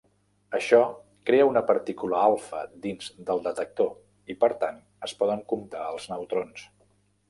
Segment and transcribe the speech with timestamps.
[0.59, 0.79] Això
[1.29, 3.95] crea una partícula alfa dins del detector
[4.35, 6.71] i, per tant, es poden comptar els neutrons.